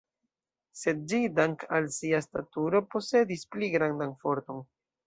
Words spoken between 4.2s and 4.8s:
forton.